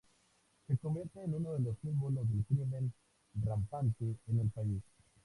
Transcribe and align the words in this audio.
Se 0.65 0.75
convierte 0.79 1.21
en 1.23 1.35
uno 1.35 1.53
de 1.53 1.59
los 1.59 1.77
símbolos 1.77 2.27
del 2.27 2.43
crimen 2.45 2.91
rampante 3.35 4.15
en 4.25 4.39
el 4.39 4.49
país. 4.49 4.81